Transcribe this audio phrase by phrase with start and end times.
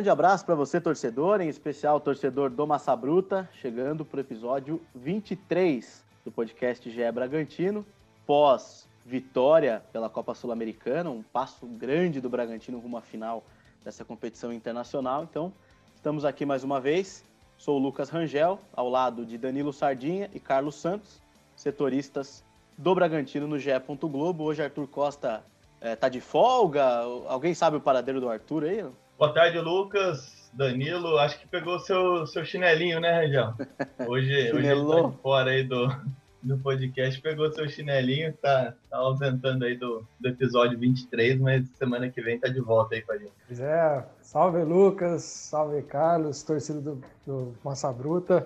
[0.00, 4.80] grande abraço para você, torcedor, em especial torcedor do Massa Bruta, chegando para o episódio
[4.94, 7.84] 23 do podcast GE Bragantino,
[8.26, 13.44] pós vitória pela Copa Sul-Americana, um passo grande do Bragantino rumo à final
[13.84, 15.24] dessa competição internacional.
[15.24, 15.52] Então,
[15.94, 17.22] estamos aqui mais uma vez.
[17.58, 21.20] Sou o Lucas Rangel, ao lado de Danilo Sardinha e Carlos Santos,
[21.54, 22.42] setoristas
[22.80, 23.70] do Bragantino no GE.
[24.00, 24.44] Globo.
[24.44, 25.44] Hoje Arthur Costa
[25.80, 26.84] está eh, de folga.
[27.28, 28.84] Alguém sabe o paradeiro do Arthur aí?
[29.18, 30.50] Boa tarde, Lucas.
[30.52, 33.54] Danilo, acho que pegou seu, seu chinelinho, né, Rangel?
[34.08, 35.94] Hoje, hoje ele tá fora aí do,
[36.42, 42.10] do podcast, pegou seu chinelinho, tá, tá ausentando aí do, do episódio 23, mas semana
[42.10, 43.32] que vem tá de volta aí com a gente.
[43.46, 48.44] Pois é, salve Lucas, salve Carlos, torcida do, do Massa Bruta.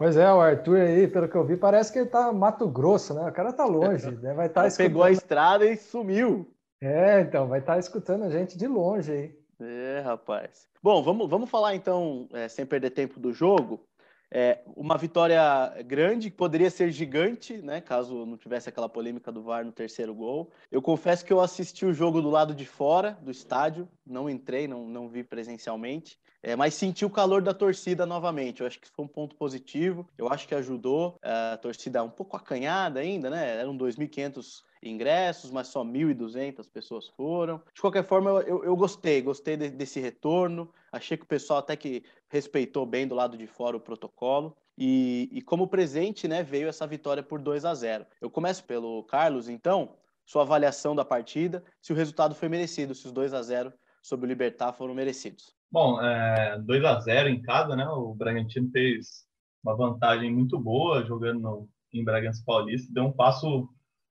[0.00, 3.12] Pois é, o Arthur aí, pelo que eu vi, parece que ele tá Mato Grosso,
[3.12, 3.20] né?
[3.28, 4.32] O cara tá longe, né?
[4.32, 4.86] vai estar tá escutando...
[4.88, 6.50] Pegou a estrada e sumiu.
[6.80, 9.38] É, então, vai estar tá escutando a gente de longe aí.
[9.60, 10.66] É, rapaz.
[10.82, 13.86] Bom, vamos, vamos falar então, é, sem perder tempo do jogo.
[14.32, 15.42] É, uma vitória
[15.84, 17.82] grande, que poderia ser gigante, né?
[17.82, 20.50] Caso não tivesse aquela polêmica do VAR no terceiro gol.
[20.72, 24.66] Eu confesso que eu assisti o jogo do lado de fora do estádio, não entrei,
[24.66, 26.18] não, não vi presencialmente.
[26.42, 28.60] É, mas senti o calor da torcida novamente.
[28.60, 30.08] Eu acho que foi um ponto positivo.
[30.16, 33.58] Eu acho que ajudou é, a torcida um pouco acanhada ainda, né?
[33.58, 37.62] Eram 2.500 ingressos, mas só 1.200 pessoas foram.
[37.74, 40.72] De qualquer forma, eu, eu gostei, gostei de, desse retorno.
[40.90, 44.56] Achei que o pessoal até que respeitou bem do lado de fora o protocolo.
[44.78, 48.06] E, e como presente, né, veio essa vitória por 2 a 0.
[48.18, 49.94] Eu começo pelo Carlos, então,
[50.24, 54.24] sua avaliação da partida, se o resultado foi merecido, se os 2 a 0 sobre
[54.24, 55.54] o Libertar foram merecidos.
[55.72, 57.86] Bom, é, 2 a 0 em casa, né?
[57.86, 59.24] O Bragantino fez
[59.62, 63.68] uma vantagem muito boa jogando no, em Bragança Paulista, deu um passo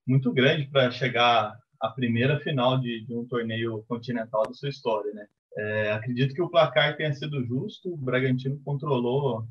[0.08, 5.14] muito grande para chegar à primeira final de, de, um torneio continental da sua história,
[5.14, 5.28] né?
[5.58, 9.46] É, acredito que o placar tenha sido justo, o Bragantino controlou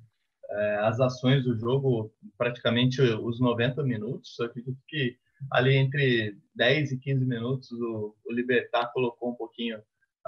[0.50, 5.16] é, as ações do jogo praticamente os 90 minutos, eu acredito que
[5.52, 9.78] ali entre 10 e 15 minutos o, o Libertar colocou um pouquinho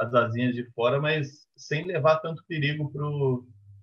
[0.01, 3.07] as asinhas de fora, mas sem levar tanto perigo para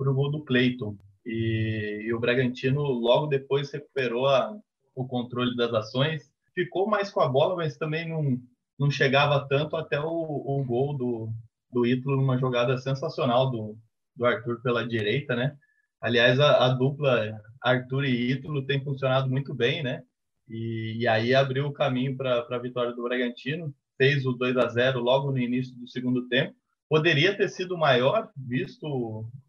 [0.10, 0.98] o gol do Cleiton.
[1.26, 4.58] E, e, o Bragantino logo depois recuperou a,
[4.96, 8.42] o controle das ações ficou mais com a bola, mas também não,
[8.80, 11.30] não chegava tanto até o, o gol do,
[11.72, 13.78] do Ítalo numa jogada sensacional do,
[14.16, 15.56] do Arthur pela direita, né?
[16.02, 20.02] Aliás, a, a dupla Arthur e Ítalo tem funcionado muito bem, né?
[20.50, 24.68] E, e aí abriu o caminho para a vitória do Bragantino, fez o 2 a
[24.68, 26.56] 0 logo no início do segundo tempo.
[26.90, 28.86] Poderia ter sido maior, visto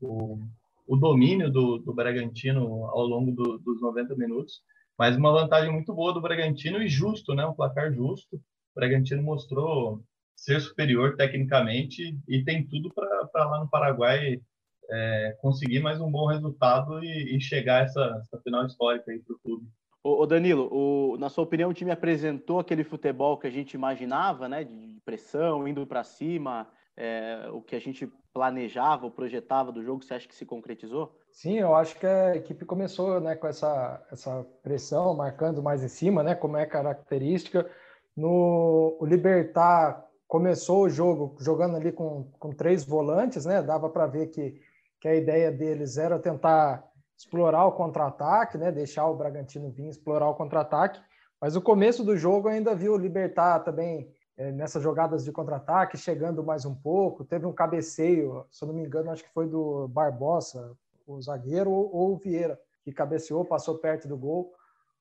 [0.01, 0.41] o,
[0.87, 4.61] o, domínio do, do Bragantino ao longo do, dos 90 minutos,
[4.99, 7.47] mas uma vantagem muito boa do Bragantino e justo, né?
[7.47, 8.37] Um placar justo.
[8.37, 8.41] O
[8.75, 10.03] Bragantino mostrou
[10.35, 14.41] ser superior tecnicamente e tem tudo para lá no Paraguai
[14.91, 19.19] é, conseguir mais um bom resultado e, e chegar a essa, essa, final histórica aí
[19.21, 19.67] para o clube.
[20.03, 24.49] Ô, Danilo, o, na sua opinião, o time apresentou aquele futebol que a gente imaginava,
[24.49, 24.65] né?
[24.65, 30.03] De pressão, indo para cima, é, o que a gente planejava ou projetava do jogo,
[30.03, 31.19] você acha que se concretizou?
[31.31, 35.89] Sim, eu acho que a equipe começou né, com essa, essa pressão, marcando mais em
[35.89, 37.69] cima, né, como é característica.
[38.17, 44.07] No, o Libertar começou o jogo jogando ali com, com três volantes, né, dava para
[44.07, 44.61] ver que,
[45.01, 46.85] que a ideia deles era tentar
[47.19, 51.01] explorar o contra-ataque, né, deixar o Bragantino vir explorar o contra-ataque,
[51.41, 56.45] mas o começo do jogo ainda viu Libertar também é, nessas jogadas de contra-ataque, chegando
[56.45, 57.25] mais um pouco.
[57.25, 61.71] Teve um cabeceio, se eu não me engano, acho que foi do Barbosa, o zagueiro,
[61.71, 64.53] ou, ou o Vieira, que cabeceou, passou perto do gol.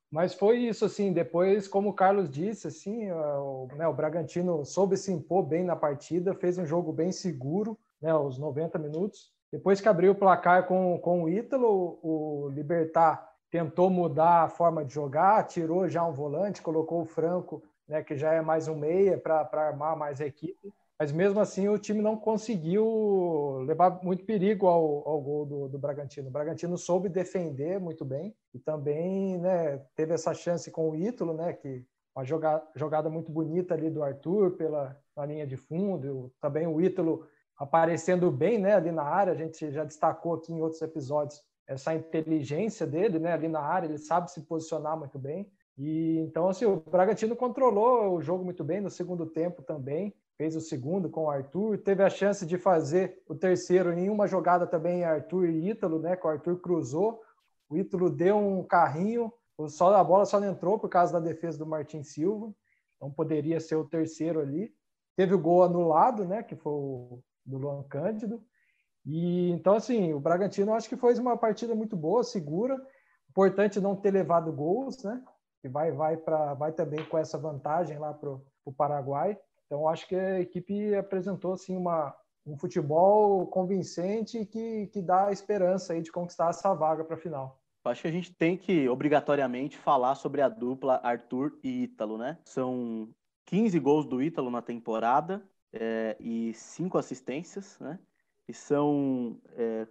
[0.09, 1.13] Mas foi isso, assim.
[1.13, 5.75] Depois, como o Carlos disse, assim, o, né, o Bragantino soube se impor bem na
[5.75, 9.31] partida, fez um jogo bem seguro, né, os 90 minutos.
[9.51, 14.83] Depois que abriu o placar com, com o Ítalo, o Libertar tentou mudar a forma
[14.83, 18.75] de jogar, tirou já um volante, colocou o Franco né, que já é mais um
[18.75, 20.73] meia para armar mais a equipe.
[20.99, 25.77] Mas mesmo assim o time não conseguiu levar muito perigo ao, ao gol do, do
[25.77, 26.27] Bragantino.
[26.27, 31.33] O Bragantino soube defender muito bem e também né, teve essa chance com o Ítalo,
[31.33, 31.85] né, que
[32.15, 36.31] uma jogada, jogada muito bonita ali do Arthur pela na linha de fundo.
[36.41, 37.27] Também o Ítalo
[37.57, 39.33] aparecendo bem né, ali na área.
[39.33, 43.87] A gente já destacou aqui em outros episódios essa inteligência dele né, ali na área.
[43.87, 45.49] Ele sabe se posicionar muito bem.
[45.77, 50.13] E então assim, o Bragantino controlou o jogo muito bem no segundo tempo também.
[50.37, 54.27] Fez o segundo com o Arthur, teve a chance de fazer o terceiro em uma
[54.27, 56.15] jogada também Arthur e Ítalo, né?
[56.15, 57.21] Que o Arthur cruzou,
[57.67, 59.33] o Ítalo deu um carrinho
[59.67, 62.53] Só a bola só não entrou por causa da defesa do Martin Silva,
[62.95, 64.71] então poderia ser o terceiro ali.
[65.15, 68.43] Teve o gol anulado, né, que foi o do Luan Cândido.
[69.05, 72.75] E então assim, o Bragantino acho que foi uma partida muito boa, segura.
[73.29, 75.23] Importante não ter levado gols, né?
[75.61, 78.29] Que vai vai para vai também com essa vantagem lá para
[78.65, 79.39] o Paraguai.
[79.65, 82.13] Então acho que a equipe apresentou assim uma
[82.45, 87.61] um futebol convincente que, que dá esperança aí de conquistar essa vaga para a final.
[87.83, 92.37] Acho que a gente tem que obrigatoriamente falar sobre a dupla Arthur e Ítalo, né?
[92.45, 93.09] São
[93.45, 95.45] 15 gols do Ítalo na temporada
[95.79, 97.99] é, e 5 assistências, né?
[98.47, 99.39] E são,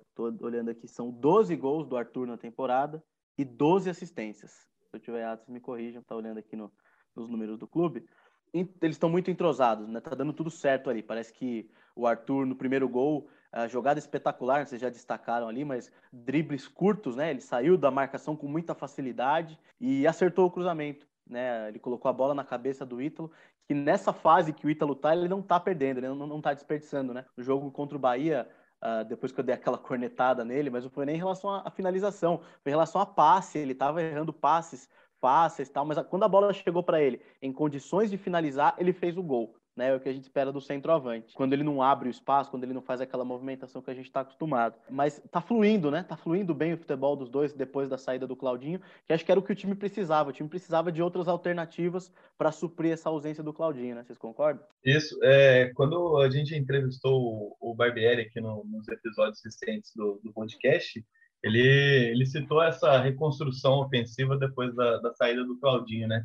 [0.09, 3.05] estou é, olhando aqui, são 12 gols do Arthur na temporada
[3.37, 4.67] e 12 assistências.
[4.91, 6.73] Se eu tiver errado, vocês me corrijam, tá olhando aqui no,
[7.15, 8.07] nos números do clube.
[8.55, 10.01] Eles estão muito entrosados, né?
[10.01, 11.03] Tá dando tudo certo ali.
[11.03, 15.93] Parece que o Arthur no primeiro gol, a jogada espetacular, vocês já destacaram ali, mas
[16.11, 17.31] dribles curtos, né?
[17.31, 21.07] Ele saiu da marcação com muita facilidade e acertou o cruzamento.
[21.29, 23.33] Né, ele colocou a bola na cabeça do Ítalo,
[23.67, 26.55] que nessa fase que o Ítalo tá, ele não tá perdendo, ele não, não tá
[26.55, 27.25] desperdiçando, né?
[27.37, 28.49] O jogo contra o Bahia,
[28.83, 31.71] uh, depois que eu dei aquela cornetada nele, mas não foi nem em relação à,
[31.71, 34.89] finalização, foi em relação a passe, ele tava errando passes
[35.21, 39.17] fáceis tal, mas quando a bola chegou para ele em condições de finalizar, ele fez
[39.17, 39.91] o gol né?
[39.91, 41.35] É o que a gente espera do centroavante.
[41.35, 44.07] Quando ele não abre o espaço, quando ele não faz aquela movimentação que a gente
[44.07, 44.75] está acostumado.
[44.91, 46.03] Mas tá fluindo, né?
[46.03, 49.31] Tá fluindo bem o futebol dos dois depois da saída do Claudinho, que acho que
[49.31, 50.31] era o que o time precisava.
[50.31, 54.03] O time precisava de outras alternativas para suprir essa ausência do Claudinho, né?
[54.03, 54.65] Vocês concordam?
[54.85, 55.19] Isso.
[55.23, 61.05] É, quando a gente entrevistou o Barbieri aqui no, nos episódios recentes do, do podcast,
[61.43, 66.25] ele, ele citou essa reconstrução ofensiva depois da, da saída do Claudinho, né?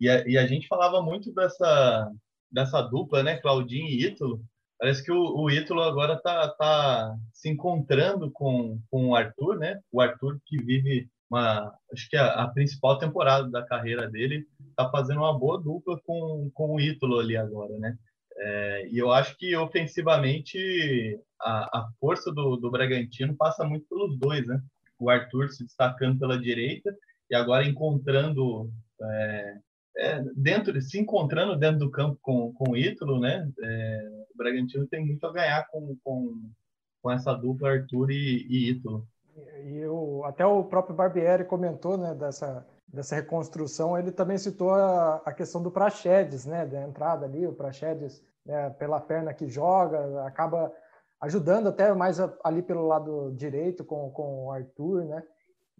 [0.00, 2.10] E a, e a gente falava muito dessa,
[2.50, 4.42] dessa dupla, né, Claudinho e Ítalo,
[4.78, 9.80] parece que o, o Ítalo agora tá, tá se encontrando com, com o Arthur, né?
[9.92, 14.44] O Arthur que vive uma, acho que a, a principal temporada da carreira dele,
[14.76, 17.96] tá fazendo uma boa dupla com, com o Ítalo ali agora, né?
[18.36, 24.18] É, e eu acho que ofensivamente a, a força do, do Bragantino passa muito pelos
[24.18, 24.60] dois, né?
[24.98, 26.94] O Arthur se destacando pela direita
[27.30, 28.70] e agora encontrando
[29.00, 29.54] é,
[29.96, 33.50] é, dentro, se encontrando dentro do campo com, com o Ítalo, né?
[33.62, 36.50] É, o Bragantino tem muito a ganhar com, com,
[37.02, 39.06] com essa dupla Arthur e, e Ítalo.
[39.64, 45.16] E o, até o próprio Barbieri comentou, né, dessa, dessa reconstrução, ele também citou a,
[45.24, 50.24] a questão do Praxedes, né, da entrada ali, o Praxedes, né, pela perna que joga,
[50.26, 50.72] acaba
[51.20, 55.22] ajudando até mais ali pelo lado direito com, com o Arthur, né,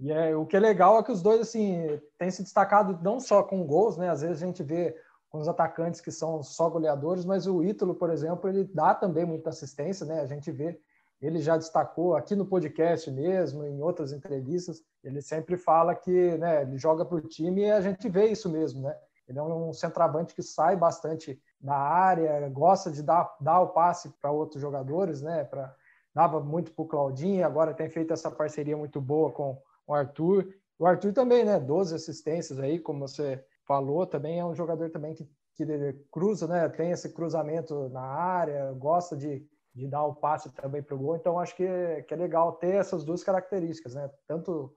[0.01, 3.21] e é, o que é legal é que os dois assim têm se destacado não
[3.21, 4.09] só com gols, né?
[4.09, 4.97] Às vezes a gente vê
[5.29, 9.27] com os atacantes que são só goleadores, mas o Ítalo, por exemplo, ele dá também
[9.27, 10.21] muita assistência, né?
[10.21, 10.81] A gente vê,
[11.21, 16.63] ele já destacou aqui no podcast mesmo, em outras entrevistas, ele sempre fala que, né,
[16.63, 18.97] ele joga para o time e a gente vê isso mesmo, né?
[19.29, 24.09] Ele é um centroavante que sai bastante da área, gosta de dar, dar o passe
[24.21, 25.45] para outros jogadores, né?
[25.45, 25.75] Para
[26.13, 29.57] dava muito para o Claudinho, agora tem feito essa parceria muito boa com
[29.91, 30.49] o Arthur.
[30.79, 31.59] O Arthur também, né?
[31.59, 35.67] 12 assistências aí, como você falou, também é um jogador também que, que
[36.11, 36.69] cruza, né?
[36.69, 39.45] Tem esse cruzamento na área, gosta de,
[39.75, 41.17] de dar o passe também para o gol.
[41.17, 41.67] Então, acho que,
[42.07, 44.11] que é legal ter essas duas características, né?
[44.27, 44.75] Tanto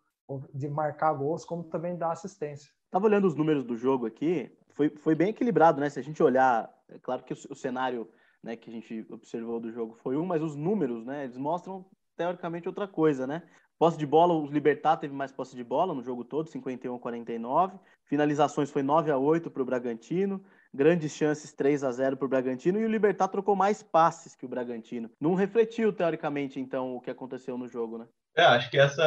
[0.53, 2.71] de marcar gols, como também dar assistência.
[2.85, 5.89] Estava olhando os números do jogo aqui, foi, foi bem equilibrado, né?
[5.89, 8.09] Se a gente olhar, é claro que o, o cenário
[8.41, 11.85] né, que a gente observou do jogo foi um, mas os números, né, eles mostram
[12.15, 13.43] teoricamente outra coisa, né?
[13.83, 16.99] Posse de bola, os Libertar teve mais posse de bola no jogo todo, 51 a
[16.99, 17.77] 49.
[18.05, 20.41] Finalizações foi 9 a 8 para o Bragantino.
[20.73, 22.79] Grandes chances 3 a 0 para o Bragantino.
[22.79, 25.11] E o Libertar trocou mais passes que o Bragantino.
[25.19, 28.07] Não refletiu, teoricamente, então, o que aconteceu no jogo, né?
[28.37, 29.03] É, acho que essa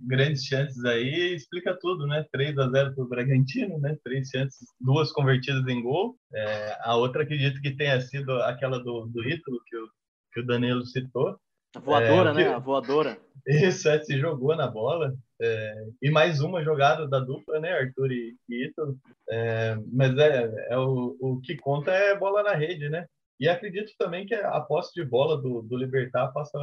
[0.00, 2.24] grandes chances aí explica tudo, né?
[2.30, 3.98] 3 a 0 para o Bragantino, né?
[4.04, 6.16] Três chances, duas convertidas em gol.
[6.32, 9.88] É, a outra acredito que tenha sido aquela do, do Ítalo, que o,
[10.32, 11.36] que o Danilo citou.
[11.74, 12.44] A voadora, é, que...
[12.44, 12.54] né?
[12.54, 13.18] A voadora.
[13.46, 15.14] Isso, é, se jogou na bola.
[15.40, 18.98] É, e mais uma jogada da dupla, né, Arthur e, Ito.
[19.28, 23.06] É, mas é, é o, o que conta é bola na rede, né?
[23.38, 26.58] E acredito também que a posse de bola do, do Libertar passa,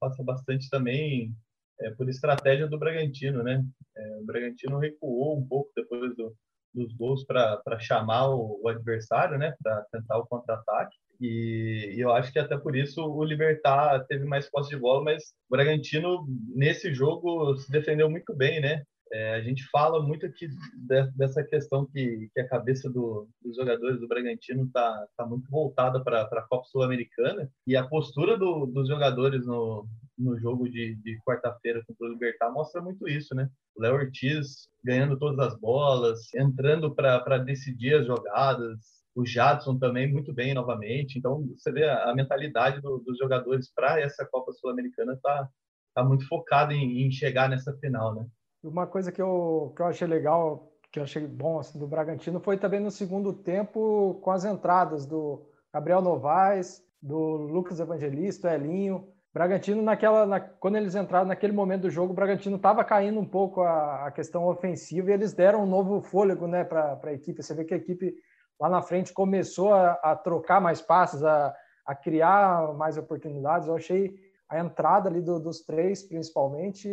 [0.00, 1.30] passa bastante também
[1.78, 3.62] é, por estratégia do Bragantino, né?
[3.94, 6.34] É, o Bragantino recuou um pouco depois do,
[6.74, 9.54] dos gols para chamar o, o, adversário, né?
[9.62, 10.96] Para tentar o contra-ataque.
[11.20, 15.04] E, e, eu acho que até por isso o Libertar teve mais posse de bola,
[15.04, 18.82] mas o Bragantino nesse jogo se defendeu muito bem, né?
[19.12, 23.56] É, a gente fala muito aqui de, dessa questão que, que a cabeça do, dos
[23.56, 28.64] jogadores do Bragantino está tá muito voltada para a Copa Sul-Americana e a postura do,
[28.64, 29.86] dos jogadores no,
[30.18, 33.50] no jogo de, de quarta-feira contra o Libertar mostra muito isso, né?
[33.76, 40.10] O Léo Ortiz ganhando todas as bolas, entrando para decidir as jogadas, o Jadson também
[40.10, 41.18] muito bem novamente.
[41.18, 45.48] Então, você vê a, mentalidade do, dos jogadores para essa Copa Sul-Americana tá,
[45.94, 48.26] tá muito focada em, em, chegar nessa final, né?
[48.62, 52.40] Uma coisa que eu, que eu achei legal, que eu achei bom assim, do Bragantino,
[52.40, 59.08] foi também no segundo tempo com as entradas do Gabriel Novaes, do Lucas Evangelista, Elinho.
[59.34, 63.24] Bragantino, naquela, na, quando eles entraram naquele momento do jogo, o Bragantino estava caindo um
[63.24, 67.42] pouco a, a, questão ofensiva e eles deram um novo fôlego né, para a equipe.
[67.42, 68.14] Você vê que a equipe
[68.62, 71.52] lá na frente começou a, a trocar mais passes, a,
[71.84, 73.66] a, criar mais oportunidades.
[73.66, 74.14] Eu achei
[74.48, 76.88] a entrada ali do, dos três, principalmente,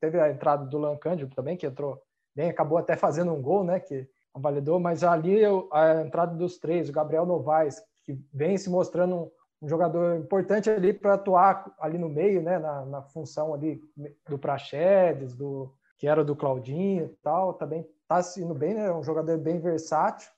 [0.00, 2.00] teve a entrada do Lancândio também, que entrou
[2.34, 6.88] bem, acabou até fazendo um gol, né, que validou, mas ali a entrada dos três,
[6.88, 11.98] o Gabriel Novaes, que vem se mostrando um, um jogador importante ali para atuar ali
[11.98, 13.82] no meio, né, na, na função ali
[14.26, 19.02] do Praxedes, do que era do Claudinho e tal, também está indo bem, né, um
[19.02, 20.30] jogador bem versátil.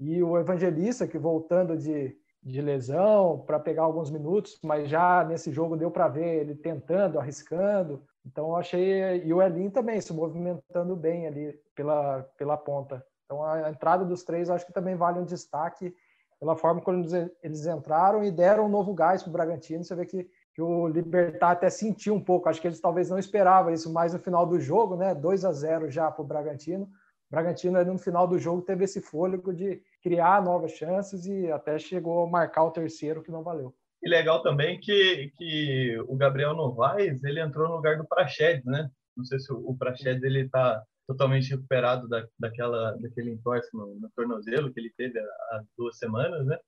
[0.00, 5.52] E o Evangelista, que voltando de, de lesão para pegar alguns minutos, mas já nesse
[5.52, 8.02] jogo deu para ver ele tentando, arriscando.
[8.24, 13.04] Então eu achei e o Elin também se movimentando bem ali pela pela ponta.
[13.26, 15.94] Então a entrada dos três acho que também vale um destaque
[16.40, 17.04] pela forma como
[17.42, 19.84] eles entraram e deram um novo gás para o Bragantino.
[19.84, 22.48] Você vê que, que o Libertar até sentiu um pouco.
[22.48, 25.14] Acho que eles talvez não esperavam isso mais no final do jogo, né?
[25.14, 26.84] 2 a 0 já para o Bragantino.
[26.84, 31.78] O Bragantino, no final do jogo, teve esse fôlego de criar novas chances e até
[31.78, 33.74] chegou a marcar o terceiro, que não valeu.
[34.02, 38.90] E legal também que, que o Gabriel Novaes ele entrou no lugar do Praxedes, né?
[39.16, 44.10] Não sei se o, Praxedes ele está totalmente recuperado da, daquela, daquele entorse no, no,
[44.16, 46.58] tornozelo que ele teve há duas semanas, né?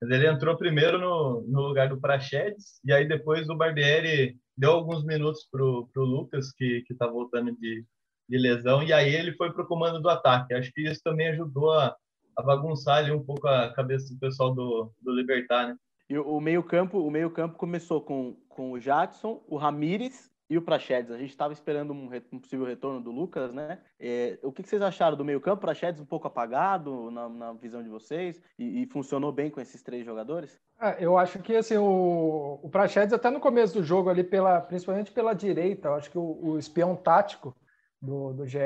[0.00, 4.72] Mas ele entrou primeiro no, no lugar do Praxedes e aí depois o Barbieri deu
[4.72, 7.86] alguns minutos pro, pro Lucas que que tá voltando de,
[8.28, 10.52] de lesão e aí ele foi pro comando do ataque.
[10.52, 11.96] Acho que isso também ajudou a,
[12.36, 15.76] a bagunçar ali um pouco a cabeça do pessoal do, do Libertar, né?
[16.08, 20.58] E o meio campo, o meio campo começou com, com o Jackson, o Ramires e
[20.58, 21.10] o Praxedes.
[21.10, 23.78] A gente estava esperando um, um, possível retorno do Lucas, né?
[23.98, 25.62] É, o que, que, vocês acharam do meio-campo?
[25.62, 29.82] Praxedes um pouco apagado na, na visão de vocês e, e, funcionou bem com esses
[29.82, 30.60] três jogadores?
[30.78, 34.60] É, eu acho que assim, o, o Praxedes, até no começo do jogo, ali, pela,
[34.60, 37.56] principalmente pela direita, eu acho que o, o espião tático
[38.02, 38.58] do, do GE.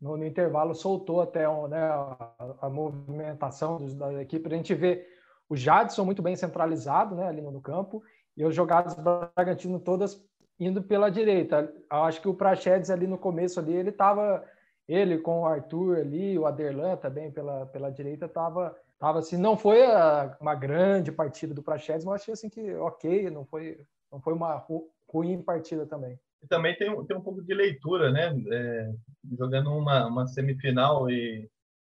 [0.00, 4.46] No, no intervalo soltou até né, a, a, movimentação dos, da equipe.
[4.46, 5.06] A gente vê
[5.48, 8.02] o Jadson muito bem centralizado né, ali no, no campo
[8.36, 10.22] e os jogadas do Bragantino todas
[10.58, 11.72] indo pela direita.
[11.90, 14.44] Eu acho que o Praxedes ali no começo ali, ele estava
[14.86, 19.56] ele com o Arthur ali, o Aderlan também pela, pela direita estava tava assim, não
[19.56, 23.78] foi a, uma grande partida do Praxedes, mas achei assim que OK, não foi
[24.10, 26.18] não foi uma ru, ruim partida também.
[26.44, 28.34] E também tem, tem um pouco de leitura, né?
[28.52, 28.92] É,
[29.38, 31.48] jogando uma, uma semifinal e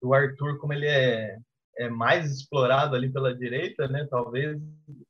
[0.02, 1.38] o Arthur, como ele é
[1.78, 4.04] é mais explorado ali pela direita, né?
[4.10, 4.60] Talvez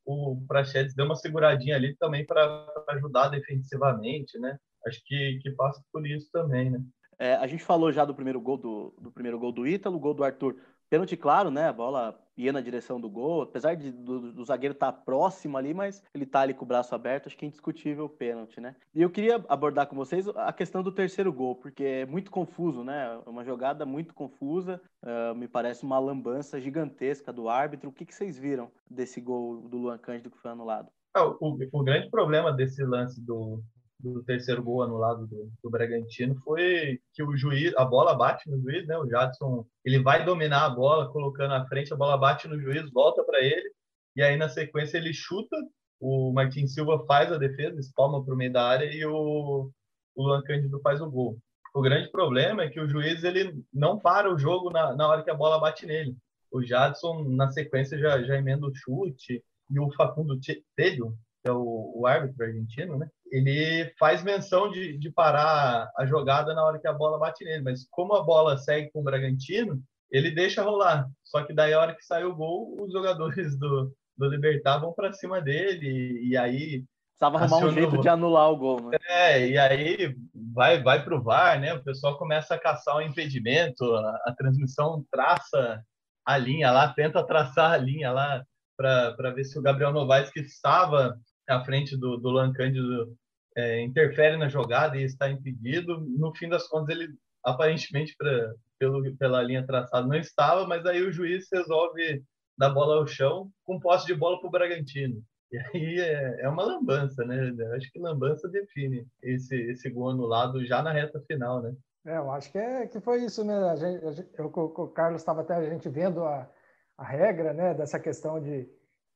[0.04, 4.58] o Prachedes dê uma seguradinha ali também para ajudar defensivamente, né?
[4.86, 6.80] Acho que, que passa por isso também, né?
[7.18, 10.12] É, a gente falou já do primeiro gol do, do primeiro gol do Ítalo, gol
[10.12, 10.56] do Arthur.
[10.90, 11.68] Pênalti claro, né?
[11.68, 15.56] A bola ia na direção do gol, apesar de, do, do, zagueiro estar tá próximo
[15.56, 18.60] ali, mas ele tá ali com o braço aberto, acho que é indiscutível o pênalti,
[18.60, 18.76] né?
[18.94, 22.84] E eu queria abordar com vocês a questão do terceiro gol, porque é muito confuso,
[22.84, 23.20] né?
[23.26, 27.90] É uma jogada muito confusa, uh, me parece uma lambança gigantesca do árbitro.
[27.90, 30.88] O que, que vocês viram desse gol do Luan Cândido que foi anulado?
[31.14, 33.60] Ah, o, o, grande problema desse lance do,
[34.00, 38.60] do terceiro gol anulado do, do, Bragantino foi que o juiz, a bola bate no
[38.60, 38.96] juiz, né?
[38.96, 42.88] O Jadson, ele vai dominar a bola, colocando à frente, a bola bate no juiz,
[42.92, 43.72] volta para ele,
[44.14, 45.56] e aí na sequência ele chuta,
[46.00, 49.70] o Martin Silva faz a defesa, espalma para o meio da área e o,
[50.14, 51.38] o Luan Cândido faz o gol.
[51.74, 55.22] O grande problema é que o juiz ele não para o jogo na, na hora
[55.22, 56.16] que a bola bate nele.
[56.50, 60.38] O Jadson, na sequência, já, já emenda o chute, e o Facundo
[60.74, 63.08] Telho, que é o, o árbitro argentino, né?
[63.30, 67.62] ele faz menção de, de parar a jogada na hora que a bola bate nele,
[67.62, 69.80] mas como a bola segue com o Bragantino,
[70.10, 71.08] ele deixa rolar.
[71.22, 74.92] Só que daí a hora que sai o gol, os jogadores do, do Libertar vão
[74.92, 78.98] para cima dele e, aí Precisava arrumar um jeito de anular o gol, né?
[79.08, 80.14] É, e aí
[80.54, 81.74] vai, vai pro VAR, né?
[81.74, 85.82] O pessoal começa a caçar o impedimento, a, a transmissão traça
[86.24, 88.44] a linha lá, tenta traçar a linha lá
[88.76, 91.18] para ver se o Gabriel Novaes, que estava
[91.48, 93.16] à frente do, do Luan Cândido
[93.56, 96.00] é, interfere na jogada e está impedido.
[96.00, 101.02] No fim das contas, ele aparentemente pra, pelo, pela linha traçada não estava, mas aí
[101.02, 102.22] o juiz resolve
[102.56, 105.22] dar bola ao chão com posse de bola para o Bragantino.
[105.50, 107.54] E aí é, é uma lambança, né?
[107.56, 111.74] Eu acho que lambança define esse, esse gol anulado já na reta final, né?
[112.04, 113.54] É, eu acho que, é, que foi isso, né?
[113.54, 116.48] A gente, a gente, eu, o Carlos estava até a gente vendo a,
[116.96, 117.74] a regra, né?
[117.74, 118.68] Dessa questão de,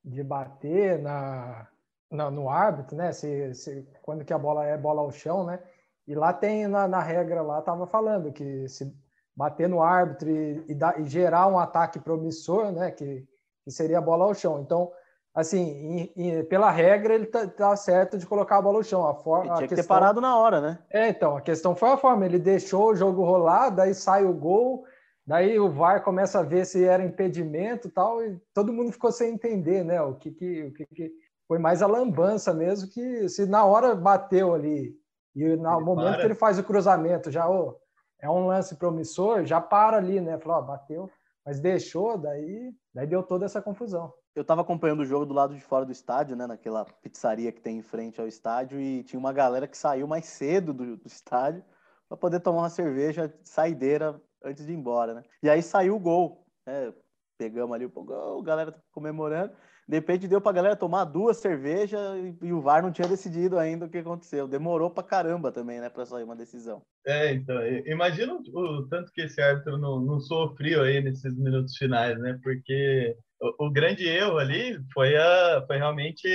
[0.05, 1.69] de bater na,
[2.13, 3.11] na, no árbitro, né?
[3.13, 5.59] Se, se, quando que a bola é bola ao chão, né?
[6.07, 8.93] E lá tem, na, na regra, lá estava falando que se
[9.35, 12.91] bater no árbitro e, e, dar, e gerar um ataque promissor, né?
[12.91, 13.27] Que,
[13.65, 14.61] que seria a bola ao chão.
[14.61, 14.93] Então,
[15.35, 19.07] assim, em, em, pela regra, ele tá, tá, certo de colocar a bola no chão.
[19.07, 19.85] A forma, tinha a que questão...
[19.85, 20.79] ter parado na hora, né?
[20.91, 22.27] É, então, a questão foi a forma.
[22.27, 24.85] Ele deixou o jogo rolar, daí sai o gol,
[25.27, 29.11] daí o VAR começa a ver se era impedimento e tal, e todo mundo ficou
[29.11, 30.03] sem entender, né?
[30.03, 31.22] O que, que, o que, que...
[31.53, 34.99] foi mais a lambança mesmo, que se na hora bateu ali,
[35.37, 36.21] e no ele momento para.
[36.21, 37.79] que ele faz o cruzamento, já oh,
[38.19, 40.39] é um lance promissor, já para ali, né?
[40.39, 41.11] Falou, oh, bateu,
[41.45, 45.55] mas deixou, daí, daí deu toda essa confusão eu estava acompanhando o jogo do lado
[45.55, 49.21] de fora do estádio, né, naquela pizzaria que tem em frente ao estádio, e tinha
[49.21, 51.63] uma galera que saiu mais cedo do, do estádio
[52.09, 55.23] para poder tomar uma cerveja saideira antes de ir embora, né?
[55.43, 56.95] E aí saiu o gol, né?
[57.37, 59.53] Pegamos ali o gol, a galera comemorando.
[59.89, 62.01] De repente deu pra galera tomar duas cervejas
[62.41, 64.47] e, o VAR não tinha decidido ainda o que aconteceu.
[64.47, 66.83] Demorou pra caramba também, né, pra sair uma decisão.
[67.07, 71.77] É, então, imagina o, o tanto que esse árbitro não, não sofreu aí nesses minutos
[71.77, 72.39] finais, né?
[72.43, 73.17] Porque
[73.59, 76.29] o, grande erro ali foi, a, foi realmente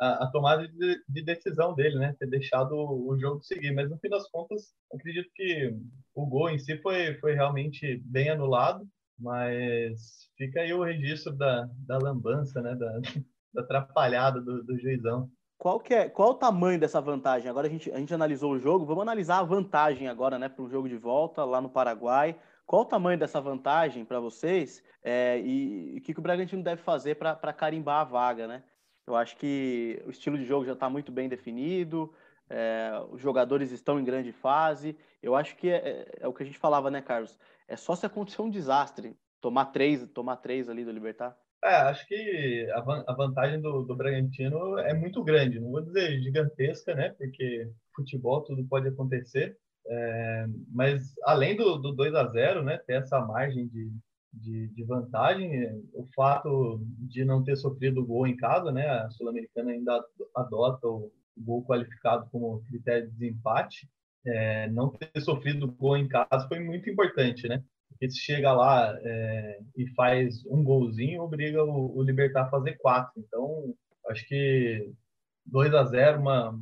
[0.00, 2.14] a, a tomada de, de, decisão dele, né?
[2.18, 3.72] Ter deixado o, o, jogo seguir.
[3.72, 5.74] Mas no fim das contas, acredito que
[6.14, 8.86] o gol em si foi, foi realmente bem anulado.
[9.18, 12.74] Mas fica aí o registro da, da lambança, né?
[12.74, 13.00] Da,
[13.52, 15.30] da atrapalhada do, do juizão.
[15.58, 17.50] Qual, que é, qual o tamanho dessa vantagem?
[17.50, 20.62] Agora a gente, a gente analisou o jogo, vamos analisar a vantagem agora, né, para
[20.62, 22.38] o jogo de volta lá no Paraguai.
[22.64, 26.82] Qual o tamanho dessa vantagem para vocês é, e o que, que o Bragantino deve
[26.82, 28.62] fazer para carimbar a vaga, né?
[29.06, 32.12] Eu acho que o estilo de jogo já está muito bem definido,
[32.50, 34.96] é, os jogadores estão em grande fase.
[35.22, 37.38] Eu acho que é, é, é, o que a gente falava, né, Carlos?
[37.66, 41.36] É só se acontecer um desastre, tomar três, tomar três ali do Libertar.
[41.62, 42.78] É, acho que a,
[43.08, 45.58] a vantagem do, do Bragantino é muito grande.
[45.58, 47.10] Não vou dizer gigantesca, né?
[47.10, 49.56] Porque futebol tudo pode acontecer.
[49.86, 53.90] É, mas além do, do 2 a 0 né, ter essa margem de,
[54.32, 59.70] de, de, vantagem, o fato de não ter sofrido gol em casa, né, a Sul-Americana
[59.70, 60.04] ainda
[60.36, 63.88] adota o gol qualificado como critério de desempate,
[64.26, 67.62] é, não ter sofrido gol em casa foi muito importante, né?
[67.88, 72.76] Porque se chega lá é, e faz um golzinho, obriga o, o Libertar a fazer
[72.78, 73.12] quatro.
[73.16, 73.74] Então,
[74.08, 74.92] acho que
[75.46, 76.60] 2 a 0 uma,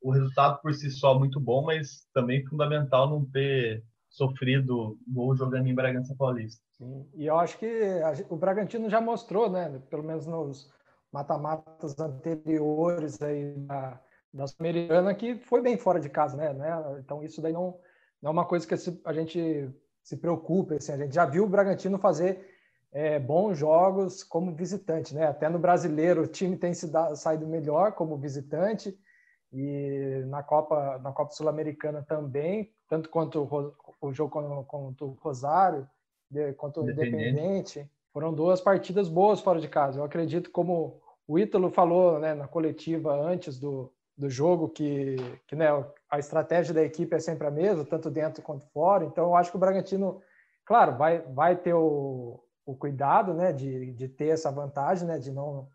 [0.00, 5.66] o resultado por si só muito bom, mas também fundamental não ter sofrido gol jogando
[5.66, 6.62] em Bragança Paulista.
[6.72, 7.06] Sim.
[7.14, 10.72] E eu acho que a, o Bragantino já mostrou, né, pelo menos nos
[11.12, 14.00] mata-matas anteriores aí da,
[14.38, 17.00] da Sul-Americana, que foi bem fora de casa, né, né?
[17.00, 17.78] Então isso daí não,
[18.22, 18.74] não é uma coisa que
[19.04, 19.68] a gente
[20.02, 22.46] se preocupe, assim, a gente já viu o Bragantino fazer
[22.92, 25.26] é, bons jogos como visitante, né?
[25.26, 28.96] Até no brasileiro o time tem se da, saído melhor como visitante
[29.52, 35.86] e na Copa na Copa Sul-Americana também, tanto quanto o, o jogo contra o Rosário,
[36.56, 39.98] quanto o Independente, foram duas partidas boas fora de casa.
[39.98, 45.54] Eu acredito, como o Ítalo falou né, na coletiva antes do, do jogo, que, que
[45.54, 45.68] né,
[46.10, 49.04] a estratégia da equipe é sempre a mesma, tanto dentro quanto fora.
[49.04, 50.20] Então, eu acho que o Bragantino,
[50.66, 55.30] claro, vai, vai ter o, o cuidado né, de, de ter essa vantagem, né, de
[55.30, 55.68] não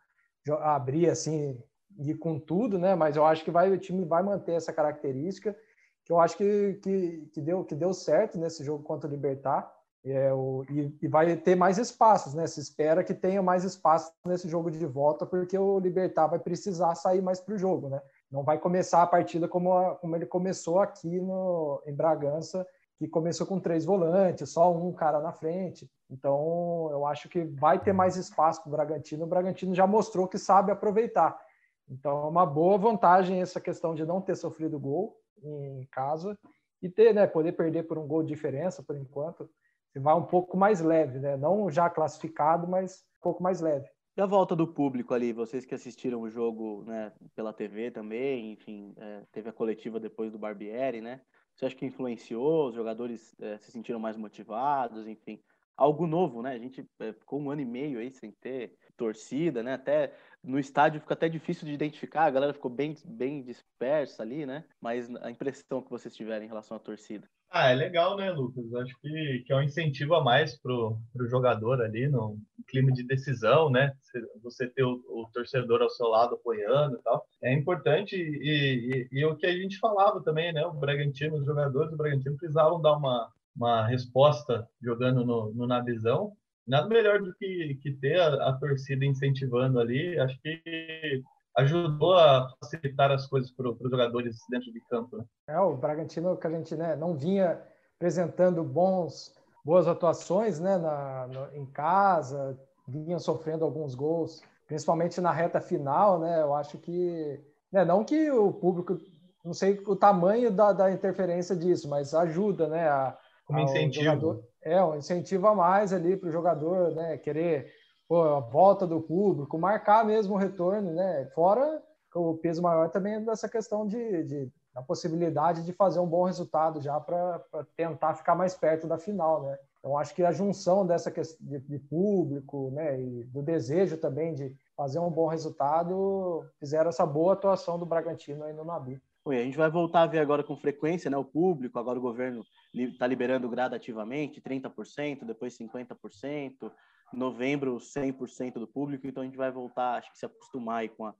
[0.62, 1.58] abrir assim
[1.98, 2.96] ir com tudo, né?
[2.96, 5.56] Mas eu acho que vai, o time vai manter essa característica,
[6.04, 9.72] que eu acho que, que, que deu, que deu certo nesse jogo contra o Libertar.
[10.06, 12.46] É, o, e, e, vai ter mais espaços, né?
[12.46, 16.94] Se espera que tenha mais espaço nesse jogo de volta, porque o Libertar vai precisar
[16.96, 18.02] sair mais para o jogo, né?
[18.34, 22.68] Não vai começar a partida como, a, como ele começou aqui no, em Bragança,
[22.98, 25.88] que começou com três volantes, só um cara na frente.
[26.10, 29.26] Então, eu acho que vai ter mais espaço para o Bragantino.
[29.26, 31.40] O Bragantino já mostrou que sabe aproveitar.
[31.88, 36.36] Então, é uma boa vantagem essa questão de não ter sofrido gol em casa
[36.82, 39.48] e ter, né, poder perder por um gol de diferença por enquanto.
[39.92, 41.38] Você vai um pouco mais leve, né?
[41.38, 43.88] Não já classificado, mas um pouco mais leve.
[44.16, 48.52] E a volta do público ali, vocês que assistiram o jogo né, pela TV também,
[48.52, 51.20] enfim, é, teve a coletiva depois do Barbieri, né?
[51.56, 52.70] Você acha que influenciou?
[52.70, 55.42] Os jogadores é, se sentiram mais motivados, enfim,
[55.76, 56.52] algo novo, né?
[56.52, 59.74] A gente é, ficou um ano e meio aí sem ter torcida, né?
[59.74, 64.46] Até no estádio fica até difícil de identificar, a galera ficou bem, bem dispersa ali,
[64.46, 64.64] né?
[64.80, 67.28] Mas a impressão que vocês tiveram em relação à torcida.
[67.56, 68.74] Ah, é legal, né, Lucas?
[68.74, 70.98] Acho que, que é um incentivo a mais para o
[71.30, 73.94] jogador ali, no clima de decisão, né?
[74.42, 77.24] Você ter o, o, torcedor ao seu lado apoiando e tal.
[77.44, 80.66] É importante e, e, e, o que a gente falava também, né?
[80.66, 86.32] O Bragantino, os jogadores do Bragantino precisavam dar uma, uma resposta jogando no, no Nabizão.
[86.66, 90.20] Nada melhor do que, que ter a, a torcida incentivando ali.
[90.20, 91.22] Acho que
[91.58, 95.18] ajudou a facilitar as coisas para os jogadores dentro de campo.
[95.18, 95.26] Né?
[95.48, 97.62] É, o Bragantino que a gente né, não vinha
[97.96, 105.32] apresentando bons, boas atuações né, na, no, em casa, vinha sofrendo alguns gols, principalmente na
[105.32, 106.42] reta final, né?
[106.42, 107.40] Eu acho que,
[107.72, 109.00] né, não que o público,
[109.44, 112.90] não sei o tamanho da, da interferência disso, mas ajuda, né?
[112.90, 114.04] A, Como incentivo.
[114.06, 117.18] Jogador, é, um incentivo a mais ali para o jogador, né?
[117.18, 117.72] Querer
[118.08, 121.26] pô, a volta do público, marcar mesmo o retorno, né?
[121.34, 121.82] Fora
[122.16, 126.24] o peso maior também é dessa questão de, de da possibilidade de fazer um bom
[126.24, 127.40] resultado já para
[127.78, 129.58] tentar ficar mais perto da final, né?
[129.78, 134.34] Então acho que a junção dessa questão de, de, público, né, e do desejo também
[134.34, 139.00] de fazer um bom resultado fizeram essa boa atuação do Bragantino aí no Nabi.
[139.26, 141.18] Oi, a gente vai voltar a ver agora com frequência, né?
[141.18, 146.72] O público, agora o governo está liberando gradativamente, 30%, depois 50%,
[147.14, 151.06] novembro 100% do público, então a gente vai voltar, acho que se acostumar aí com,
[151.06, 151.14] a,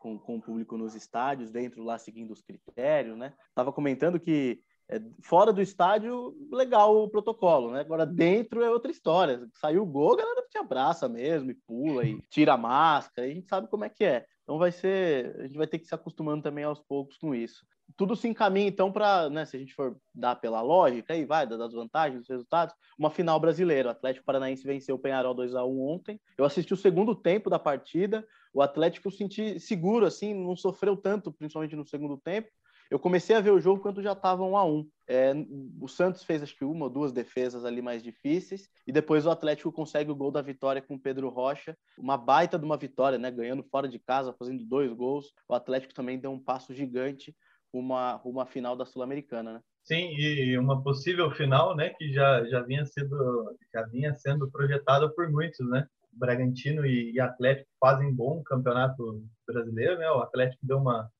[0.00, 3.34] com, com o público nos estádios, dentro lá seguindo os critérios, né?
[3.54, 7.80] Tava comentando que é, fora do estádio, legal o protocolo, né?
[7.80, 9.46] Agora dentro é outra história.
[9.60, 13.30] Saiu o gol, a galera te abraça mesmo e pula e tira a máscara, e
[13.30, 14.26] a gente sabe como é que é.
[14.42, 17.64] Então vai ser, a gente vai ter que se acostumando também aos poucos com isso.
[18.00, 21.46] Tudo se encaminha então para, né, se a gente for dar pela lógica aí vai
[21.46, 23.90] das vantagens, dos resultados, uma final brasileira.
[23.90, 26.18] O Atlético Paranaense venceu o Penharol 2 a 1 ontem.
[26.38, 28.26] Eu assisti o segundo tempo da partida.
[28.54, 32.48] O Atlético senti seguro assim, não sofreu tanto, principalmente no segundo tempo.
[32.90, 34.88] Eu comecei a ver o jogo quando já estava um a um.
[35.06, 35.34] É,
[35.78, 39.30] o Santos fez acho que uma ou duas defesas ali mais difíceis e depois o
[39.30, 43.18] Atlético consegue o gol da vitória com o Pedro Rocha, uma baita de uma vitória,
[43.18, 43.30] né?
[43.30, 45.34] Ganhando fora de casa, fazendo dois gols.
[45.46, 47.36] O Atlético também deu um passo gigante
[47.72, 49.60] uma uma final da Sul-Americana, né?
[49.84, 55.08] Sim, e uma possível final, né, que já já vinha sendo já vinha sendo projetada
[55.10, 55.86] por muitos, né?
[56.12, 60.10] Bragantino e, e Atlético fazem bom campeonato brasileiro, né?
[60.10, 61.10] O Atlético deu uma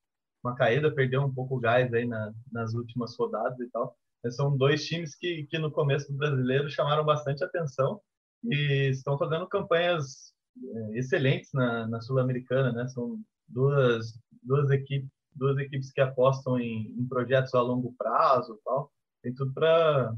[0.43, 3.95] uma caída, perdeu um pouco o gás aí na, nas últimas rodadas e tal.
[4.23, 8.01] Mas são dois times que, que no começo do brasileiro chamaram bastante atenção
[8.45, 10.33] e estão fazendo campanhas
[10.63, 12.89] é, excelentes na, na Sul-Americana, né?
[12.89, 18.92] São duas, duas, equipes, duas equipes que apostam em, em projetos a longo prazo tal.
[19.22, 20.14] Tem tudo para,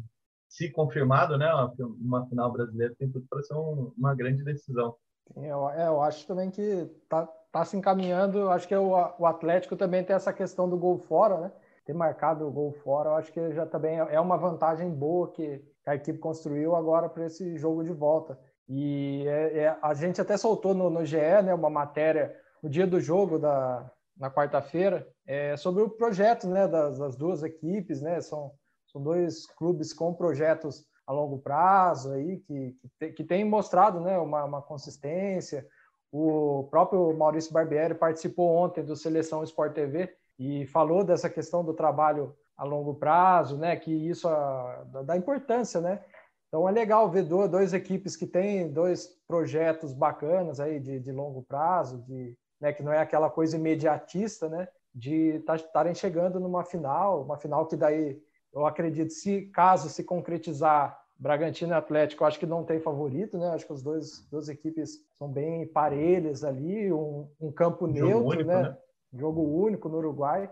[0.49, 1.53] se confirmado, né?
[1.55, 4.97] Uma, uma final brasileira tem tudo para ser um, uma grande decisão.
[5.37, 8.51] Eu, é, eu acho também que tá, tá se encaminhando.
[8.51, 11.53] Acho que o, o Atlético também tem essa questão do gol fora, né?
[11.87, 15.65] Ter marcado o gol fora, eu acho que já também é uma vantagem boa que
[15.85, 18.39] a equipe construiu agora para esse jogo de volta.
[18.69, 22.87] E é, é, a gente até soltou no, no GE né, uma matéria no dia
[22.87, 28.01] do jogo, da, na quarta-feira, é, sobre o projeto né, das, das, duas equipes.
[28.01, 28.53] Né, são,
[28.87, 34.17] são dois clubes com projetos a longo prazo aí, que, que, que tem mostrado né,
[34.19, 35.67] uma, uma consistência,
[36.13, 41.73] o próprio Maurício Barbieri participou ontem do Seleção Sport TV e falou dessa questão do
[41.73, 43.75] trabalho a longo prazo, né?
[43.77, 46.05] Que isso a, importância, né?
[46.49, 51.11] Então é legal ver dois, dois equipes que têm dois projetos bacanas aí de, de
[51.11, 54.69] longo prazo, de, né, que não é aquela coisa imediatista, né?
[54.95, 58.23] De estarem chegando numa final, uma final que daí
[58.55, 63.49] eu acredito se caso se concretizar Bragantino e Atlético, acho que não tem favorito, né?
[63.49, 68.29] Acho que as duas, duas equipes são bem parelhas ali, um, um campo jogo neutro,
[68.29, 68.63] único, né?
[68.63, 68.79] né?
[69.13, 70.49] Jogo único no Uruguai.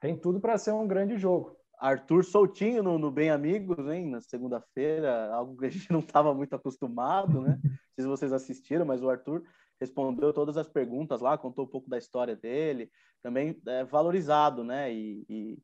[0.00, 1.56] Tem tudo para ser um grande jogo.
[1.80, 4.10] Arthur soltinho no, no Bem Amigos, hein?
[4.10, 7.58] Na segunda-feira, algo que a gente não estava muito acostumado, né?
[7.62, 9.42] Não sei se vocês assistiram, mas o Arthur
[9.80, 12.90] respondeu todas as perguntas lá, contou um pouco da história dele,
[13.22, 14.92] também é valorizado, né?
[14.92, 15.58] E, e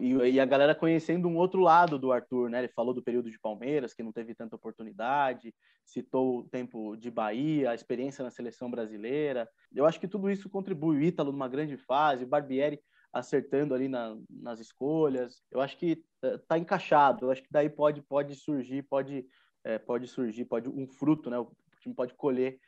[0.00, 2.60] e, a galera conhecendo um outro lado do Arthur, né?
[2.60, 7.10] Ele falou do período de Palmeiras, que não teve tanta oportunidade, citou o tempo de
[7.10, 9.46] Bahia, a experiência na seleção brasileira.
[9.74, 10.96] Eu acho que tudo isso contribui.
[10.96, 12.80] O Ítalo numa grande fase, o Barbieri
[13.12, 15.42] acertando ali na, nas escolhas.
[15.50, 17.26] Eu acho que eh, tá encaixado.
[17.26, 19.26] Eu acho que daí pode pode surgir, pode
[19.62, 21.38] é, pode surgir, pode um fruto, né?
[21.38, 21.50] O
[21.80, 22.58] time pode colher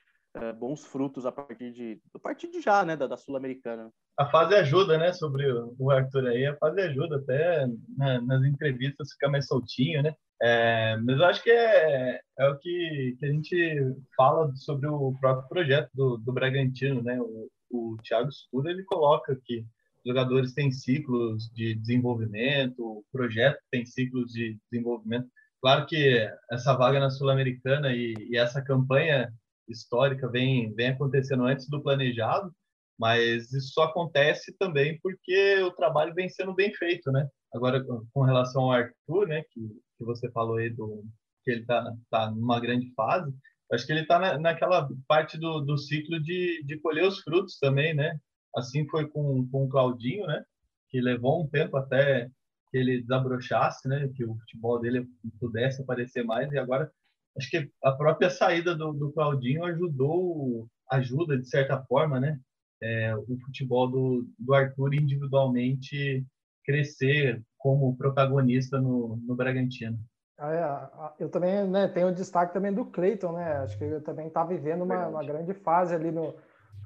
[0.41, 2.97] é, bons frutos a partir de a partir de já, né?
[2.97, 5.47] Da, da sul-americana a fase ajuda, né, sobre
[5.79, 10.13] o Arthur aí, a fase ajuda até né, nas entrevistas ficar mais soltinho, né?
[10.43, 15.15] É, mas eu acho que é, é o que, que a gente fala sobre o
[15.21, 17.21] próprio projeto do, do Bragantino, né?
[17.21, 19.65] O, o Thiago Scura, ele coloca que
[20.05, 25.29] jogadores têm ciclos de desenvolvimento, o projeto tem ciclos de desenvolvimento.
[25.61, 29.33] Claro que essa vaga na Sul-Americana e, e, essa campanha
[29.69, 32.53] histórica vem, vem acontecendo antes do planejado,
[32.99, 37.29] mas isso só acontece também porque o trabalho vem sendo bem feito, né?
[37.55, 39.61] Agora, com relação ao Arthur, né, que,
[39.97, 41.05] que você falou aí do
[41.45, 43.33] que ele está tá numa grande fase,
[43.73, 47.59] acho que ele está na, naquela parte do, do ciclo de, de colher os frutos
[47.59, 48.19] também, né?
[48.57, 50.45] Assim foi com, com o Claudinho, né?
[50.91, 52.29] Que levou um tempo até
[52.71, 54.09] que ele desabrochasse, né?
[54.15, 55.07] Que o futebol dele
[55.39, 56.91] pudesse aparecer mais e agora
[57.37, 62.39] acho que a própria saída do, do Claudinho ajudou, ajuda de certa forma, né?
[62.81, 66.25] É, o futebol do, do Arthur individualmente
[66.65, 69.99] crescer como protagonista no, no Bragantino.
[70.41, 70.89] É,
[71.19, 73.59] eu também né, tenho o destaque também do Cleiton, né?
[73.59, 76.35] Acho que ele também está vivendo uma, uma, grande fase ali no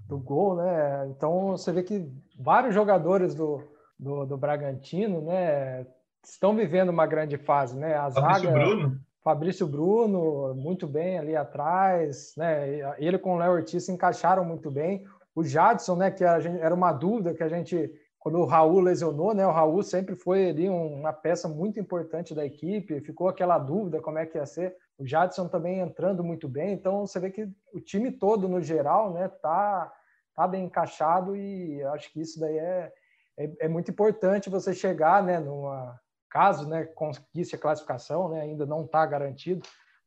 [0.09, 1.07] do gol, né?
[1.09, 3.63] Então você vê que vários jogadores do,
[3.99, 5.87] do, do Bragantino, né,
[6.25, 7.95] estão vivendo uma grande fase, né?
[7.95, 9.01] A Fabrício zaga, Bruno.
[9.23, 12.97] Fabrício Bruno, muito bem ali atrás, né?
[12.99, 15.05] Ele com o Léo Ortiz se encaixaram muito bem.
[15.35, 19.35] O Jadson, né, que gente, era uma dúvida que a gente quando o Raul lesionou,
[19.35, 19.45] né?
[19.45, 24.19] O Raul sempre foi ali uma peça muito importante da equipe, ficou aquela dúvida como
[24.19, 24.77] é que ia ser.
[24.97, 29.13] O Jadson também entrando muito bem, então você vê que o time todo no geral,
[29.13, 29.93] né, tá
[30.35, 32.93] tá bem encaixado e acho que isso daí é,
[33.37, 35.99] é, é muito importante você chegar, né, numa
[36.33, 39.61] caso, né, conquiste a classificação, né, ainda não está garantido,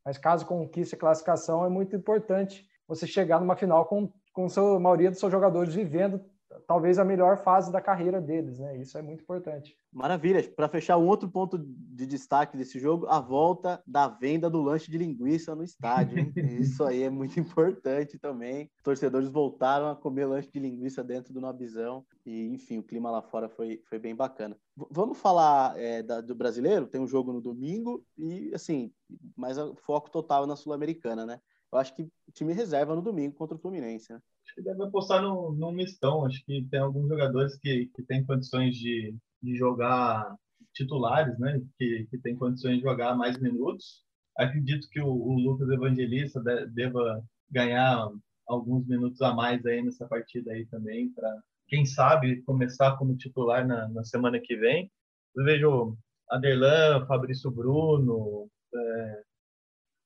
[0.03, 4.79] mas caso conquiste a classificação é muito importante você chegar numa final com com a
[4.81, 6.19] maioria dos seus jogadores vivendo
[6.67, 8.77] talvez a melhor fase da carreira deles, né?
[8.77, 9.77] Isso é muito importante.
[9.91, 10.43] Maravilha.
[10.55, 14.91] Para fechar, um outro ponto de destaque desse jogo, a volta da venda do lanche
[14.91, 16.19] de linguiça no estádio.
[16.19, 16.33] Hein?
[16.59, 18.69] Isso aí é muito importante também.
[18.83, 22.05] Torcedores voltaram a comer lanche de linguiça dentro do Nobizão.
[22.25, 24.57] E, enfim, o clima lá fora foi, foi bem bacana.
[24.75, 26.87] V vamos falar é, da, do brasileiro?
[26.87, 28.91] Tem um jogo no domingo e, assim,
[29.35, 31.39] mais foco total na Sul-Americana, né?
[31.71, 34.21] Eu acho que o time reserva no domingo contra o Fluminense, né?
[34.43, 36.25] Acho que deve apostar num, num mistão.
[36.25, 40.35] Acho que tem alguns jogadores que, que têm condições de, de jogar
[40.73, 41.61] titulares, né?
[41.77, 44.03] Que, que têm condições de jogar mais minutos.
[44.37, 48.09] Acredito que o, o Lucas Evangelista deva ganhar
[48.47, 53.65] alguns minutos a mais aí nessa partida aí também para quem sabe começar como titular
[53.65, 54.91] na, na semana que vem.
[55.35, 55.97] Eu vejo
[56.29, 59.23] Aderlan, Fabrício Bruno, é,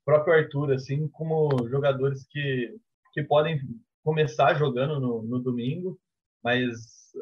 [0.09, 2.75] próprio Arthur, assim, como jogadores que,
[3.13, 3.59] que podem
[4.03, 5.99] começar jogando no, no domingo,
[6.43, 6.73] mas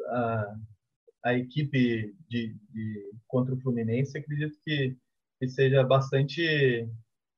[0.06, 0.54] a,
[1.26, 4.96] a equipe de, de, contra o Fluminense acredito que,
[5.38, 6.88] que seja bastante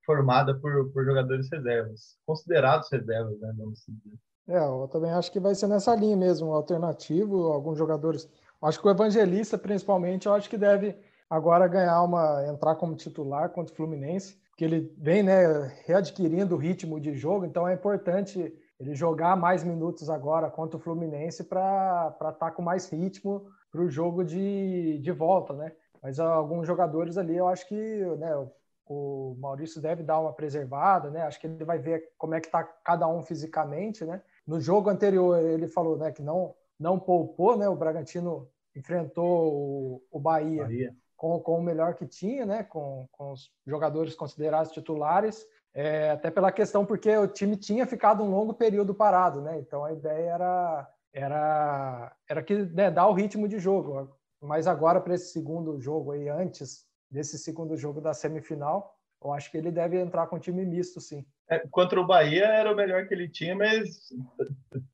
[0.06, 4.18] formada por, por jogadores reservas, considerados reservas, né, vamos dizer.
[4.46, 8.28] É, eu também acho que vai ser nessa linha mesmo, alternativo, alguns jogadores.
[8.62, 10.96] Acho que o Evangelista, principalmente, eu acho que deve
[11.28, 16.58] agora ganhar uma entrar como titular contra o Fluminense, porque ele vem, né, readquirindo o
[16.58, 22.08] ritmo de jogo, então é importante ele jogar mais minutos agora contra o Fluminense para
[22.10, 25.72] estar tá com mais ritmo para o jogo de, de volta, né?
[26.02, 27.74] Mas alguns jogadores ali, eu acho que
[28.18, 28.46] né,
[28.86, 31.22] o Maurício deve dar uma preservada, né?
[31.22, 34.20] Acho que ele vai ver como é que está cada um fisicamente, né?
[34.46, 37.66] No jogo anterior ele falou, né, que não não poupou, né?
[37.66, 38.46] O Bragantino
[38.76, 40.96] enfrentou o, o Bahia, Bahia.
[41.20, 42.62] Com, com o melhor que tinha, né?
[42.62, 48.22] Com, com os jogadores considerados titulares é, até pela questão porque o time tinha ficado
[48.22, 49.58] um longo período parado, né?
[49.58, 54.16] Então a ideia era era era que né, dar o ritmo de jogo.
[54.40, 59.50] Mas agora para esse segundo jogo aí antes desse segundo jogo da semifinal, eu acho
[59.50, 61.24] que ele deve entrar com time misto, sim.
[61.48, 64.12] É, contra o Bahia era o melhor que ele tinha, mas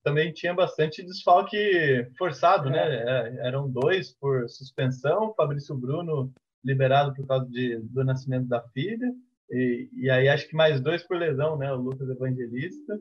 [0.03, 2.79] também tinha bastante desfalque forçado, né?
[2.79, 3.05] é.
[3.05, 3.47] né?
[3.47, 6.33] Eram dois por suspensão, Fabrício Bruno
[6.65, 9.13] liberado por causa de, do nascimento da filha,
[9.51, 11.73] e, e, aí acho que mais dois por lesão, né?
[11.73, 12.99] O Lucas Evangelista.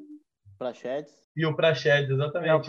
[0.58, 1.26] Prachedes.
[1.36, 2.50] E o Prachedes, exatamente.
[2.50, 2.62] É, o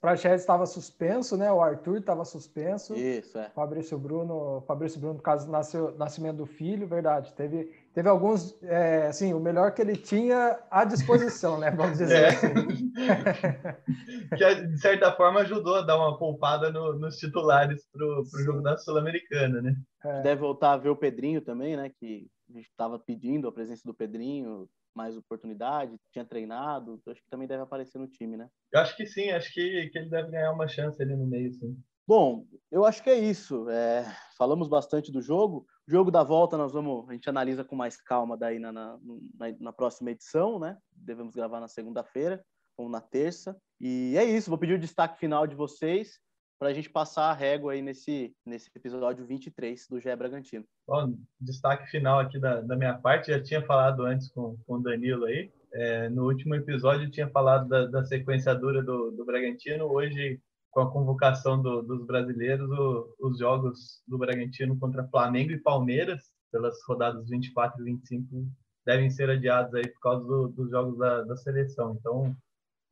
[0.00, 1.50] Prachedes estava suspenso, né?
[1.50, 2.94] O Arthur estava suspenso.
[2.94, 3.48] Isso, é.
[3.50, 7.32] Fabrício Bruno, Fabrício Bruno, por causa do nasceu, nascimento do filho, verdade.
[7.32, 11.70] Teve, teve alguns, é, assim, o melhor que ele tinha à disposição, né?
[11.70, 12.28] Vamos dizer é.
[12.28, 12.92] assim.
[14.36, 18.60] que, de certa forma, ajudou a dar uma poupada no, nos titulares para o jogo
[18.60, 19.74] da Sul-Americana, né?
[20.04, 20.20] É.
[20.20, 21.90] Deve voltar a ver o Pedrinho também, né?
[21.98, 27.30] Que a gente estava pedindo a presença do Pedrinho, mais oportunidade, tinha treinado, acho que
[27.30, 28.48] também deve aparecer no time, né?
[28.72, 31.52] Eu acho que sim, acho que, que ele deve ganhar uma chance ali no meio,
[31.52, 31.76] sim.
[32.08, 33.68] Bom, eu acho que é isso.
[33.68, 34.04] É,
[34.38, 35.66] falamos bastante do jogo.
[35.88, 38.98] O jogo da volta nós vamos, a gente analisa com mais calma daí na, na,
[39.34, 40.78] na, na próxima edição, né?
[40.92, 42.44] Devemos gravar na segunda-feira
[42.76, 43.56] ou na terça.
[43.80, 44.50] E é isso.
[44.50, 46.20] Vou pedir o destaque final de vocês.
[46.58, 50.64] Para a gente passar a régua aí nesse, nesse episódio 23 do GE Bragantino.
[50.86, 54.82] Bom, destaque final aqui da, da minha parte, já tinha falado antes com, com o
[54.82, 59.24] Danilo aí, é, no último episódio eu tinha falado da, da sequência dura do, do
[59.24, 60.40] Bragantino, hoje
[60.70, 66.30] com a convocação do, dos brasileiros, o, os jogos do Bragantino contra Flamengo e Palmeiras,
[66.50, 68.46] pelas rodadas 24 e 25,
[68.86, 71.96] devem ser adiados aí por causa do, dos jogos da, da seleção.
[71.98, 72.36] Então,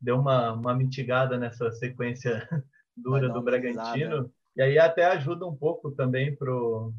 [0.01, 2.47] deu uma, uma mitigada nessa sequência
[2.97, 4.31] dura do Bragantino.
[4.57, 6.93] E aí até ajuda um pouco também pro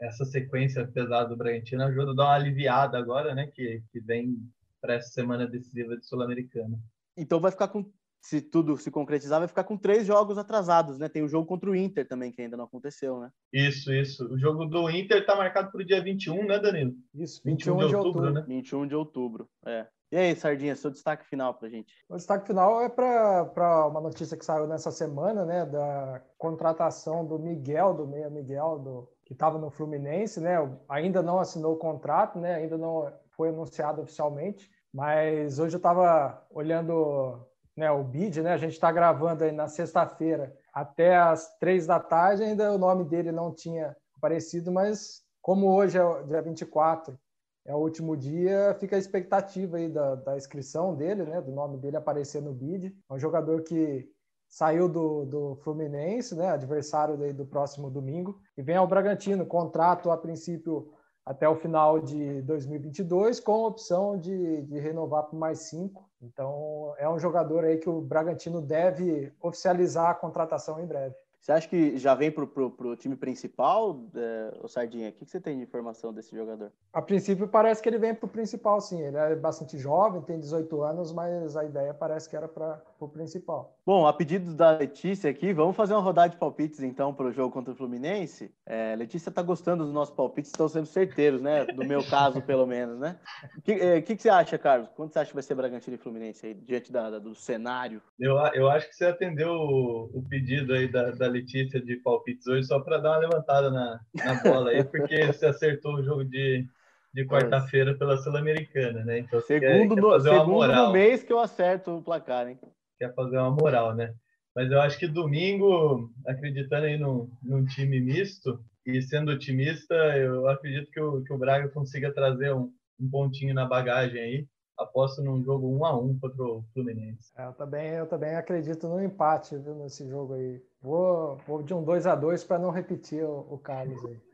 [0.00, 4.38] essa sequência pesada do Bragantino ajuda a dar uma aliviada agora, né, que, que vem
[4.80, 6.78] para essa semana decisiva de Sul-Americana.
[7.16, 7.84] Então vai ficar com
[8.22, 11.08] se tudo se concretizar, vai ficar com três jogos atrasados, né?
[11.08, 13.30] Tem o jogo contra o Inter também, que ainda não aconteceu, né?
[13.52, 14.32] Isso, isso.
[14.32, 16.94] O jogo do Inter está marcado para o dia 21, né, Danilo?
[17.12, 18.44] Isso, 21, 21 de, outubro, outubro, né?
[18.46, 19.86] 21 de outubro, é.
[20.12, 21.94] E aí, Sardinha, seu destaque final para gente?
[22.08, 27.38] O destaque final é para uma notícia que saiu nessa semana, né, da contratação do
[27.38, 32.38] Miguel, do Meia Miguel, do, que estava no Fluminense, né, ainda não assinou o contrato,
[32.38, 37.42] né, ainda não foi anunciado oficialmente, mas hoje eu estava olhando
[37.76, 42.00] né, o bid, né, a gente está gravando aí na sexta-feira até as três da
[42.00, 47.18] tarde, ainda o nome dele não tinha aparecido, mas como hoje é dia 24,
[47.64, 51.78] é o último dia, fica a expectativa aí da, da inscrição dele, né, do nome
[51.78, 52.94] dele aparecer no bid.
[53.08, 54.08] É um jogador que
[54.48, 60.16] saiu do, do Fluminense, né, adversário do próximo domingo, e vem ao Bragantino, contrato a
[60.16, 60.92] princípio
[61.24, 66.08] até o final de 2022, com opção de, de renovar por mais cinco.
[66.20, 71.14] Então, é um jogador aí que o Bragantino deve oficializar a contratação em breve.
[71.42, 75.08] Você acha que já vem para o time principal, é, o Sardinha?
[75.08, 76.70] O que, que, você tem de informação desse jogador?
[76.92, 79.00] A princípio parece que ele vem para o principal, sim.
[79.00, 83.08] Ele é bastante jovem, tem 18 anos, mas a ideia parece que era para o
[83.08, 83.76] principal.
[83.84, 87.32] Bom, a pedido da Letícia aqui, vamos fazer uma rodada de palpites então para o
[87.32, 88.54] jogo contra o Fluminense.
[88.64, 91.64] É, Letícia está gostando dos nossos palpites, estão sendo certeiros, né?
[91.64, 93.18] Do meu caso, pelo menos, né?
[93.58, 94.88] O que, é, que, que, você acha, Carlos?
[94.94, 98.00] Quanto você acha que vai ser Bragantino e Fluminense aí, diante da, da, do cenário?
[98.20, 102.46] Eu, eu acho que você atendeu o, o pedido aí da, da Letícia de palpites
[102.46, 106.24] hoje só para dar uma levantada na, na bola aí, porque você acertou o jogo
[106.24, 106.64] de,
[107.12, 109.18] de quarta-feira pela Sul-Americana, né?
[109.18, 112.56] Então, segundo, quer, no, quer segundo no mês que eu acerto o placar, hein?
[113.02, 114.14] Quer fazer uma moral, né?
[114.54, 120.46] Mas eu acho que domingo, acreditando aí num, num time misto e sendo otimista, eu
[120.46, 124.46] acredito que o, que o Braga consiga trazer um, um pontinho na bagagem aí
[124.78, 127.32] aposto num jogo 1 a 1 contra o Fluminense.
[127.36, 130.62] É, eu também, eu também acredito no empate viu, nesse jogo aí.
[130.80, 134.20] Vou, vou de um 2 a 2 para não repetir o, o Carlos aí.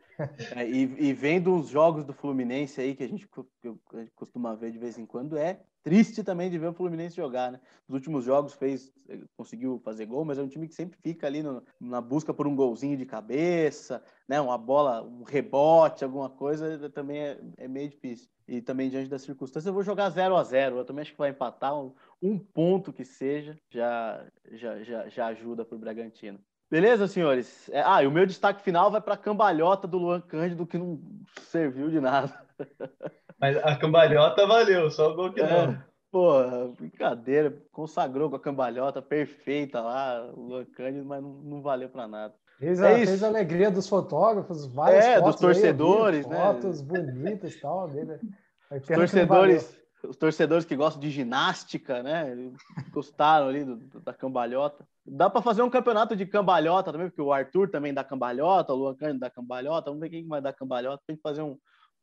[0.56, 4.10] É, e, e vendo os jogos do Fluminense aí, que a gente, que a gente
[4.16, 7.58] costuma ver de vez em quando, é triste também de ver o Fluminense jogar, né?
[7.88, 8.92] Nos últimos jogos fez,
[9.38, 12.46] conseguiu fazer gol, mas é um time que sempre fica ali no, na busca por
[12.46, 14.38] um golzinho de cabeça, né?
[14.38, 18.28] Uma bola, um rebote, alguma coisa, também é, é meio difícil.
[18.46, 21.18] E também diante das circunstâncias, eu vou jogar 0 a 0 Eu também acho que
[21.18, 26.38] vai empatar um, um ponto que seja, já, já, já, já ajuda para o Bragantino.
[26.70, 27.66] Beleza, senhores?
[27.70, 30.76] É, ah, e o meu destaque final vai para a cambalhota do Luan Cândido, que
[30.76, 31.00] não
[31.44, 32.46] serviu de nada.
[33.40, 35.78] Mas a cambalhota valeu, só o gol que é, não.
[36.10, 36.42] Pô,
[36.76, 42.08] brincadeira, consagrou com a cambalhota perfeita lá, o Luan Cândido, mas não, não valeu para
[42.08, 42.34] nada.
[42.58, 46.36] Fez a, é fez a alegria dos fotógrafos, várias é, fotos dos torcedores, aí, né?
[46.38, 47.88] Fotos bonitas e tal.
[47.88, 48.18] Dele.
[48.70, 52.52] Os torcedores, os torcedores que gostam de ginástica, né?
[52.90, 54.86] Gostaram ali do, da cambalhota.
[55.06, 58.76] Dá para fazer um campeonato de cambalhota também, porque o Arthur também dá cambalhota, o
[58.76, 59.88] Luan Cândido dá cambalhota.
[59.88, 61.02] Vamos ver quem vai dar cambalhota.
[61.06, 61.56] Tem que fazer um,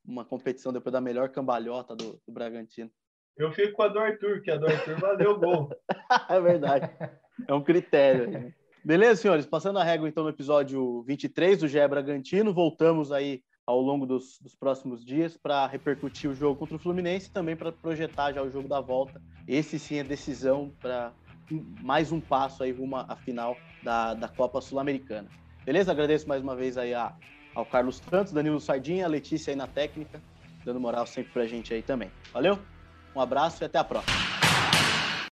[0.07, 2.89] uma competição depois da melhor cambalhota do, do Bragantino.
[3.37, 5.69] Eu fico com a do Arthur, que a do Arthur valeu o gol.
[6.29, 6.89] é verdade.
[7.47, 8.31] É um critério.
[8.31, 8.53] Né?
[8.83, 9.45] Beleza, senhores?
[9.45, 14.39] Passando a régua, então, no episódio 23 do GE Bragantino, voltamos aí ao longo dos,
[14.39, 18.41] dos próximos dias para repercutir o jogo contra o Fluminense e também para projetar já
[18.41, 19.21] o jogo da volta.
[19.47, 21.11] Esse sim é decisão para
[21.81, 25.29] mais um passo aí rumo à final da, da Copa Sul-Americana.
[25.65, 25.91] Beleza?
[25.91, 27.15] Agradeço mais uma vez aí a,
[27.55, 30.21] ao Carlos Santos, Danilo Sardinha, a Letícia aí na técnica,
[30.63, 32.11] dando moral sempre para a gente aí também.
[32.33, 32.59] Valeu?
[33.15, 34.24] Um abraço e até a próxima.